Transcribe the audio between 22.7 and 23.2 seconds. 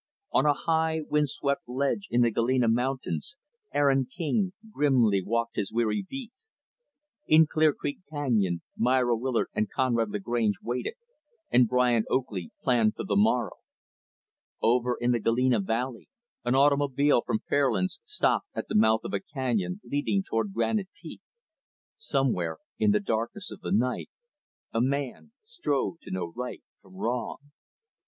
in the